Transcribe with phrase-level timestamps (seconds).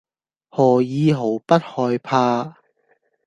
[0.49, 2.55] 何以毫不害怕；